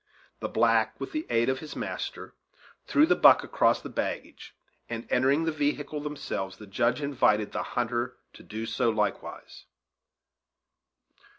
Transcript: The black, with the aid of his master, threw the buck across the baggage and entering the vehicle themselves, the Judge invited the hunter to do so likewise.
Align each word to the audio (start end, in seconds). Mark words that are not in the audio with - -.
The 0.39 0.49
black, 0.49 0.99
with 0.99 1.11
the 1.11 1.27
aid 1.29 1.47
of 1.47 1.59
his 1.59 1.75
master, 1.75 2.33
threw 2.87 3.05
the 3.05 3.15
buck 3.15 3.43
across 3.43 3.83
the 3.83 3.87
baggage 3.89 4.55
and 4.89 5.05
entering 5.11 5.43
the 5.45 5.51
vehicle 5.51 5.99
themselves, 6.01 6.57
the 6.57 6.65
Judge 6.65 7.03
invited 7.03 7.51
the 7.51 7.61
hunter 7.77 8.17
to 8.33 8.41
do 8.41 8.65
so 8.65 8.89
likewise. 8.89 9.65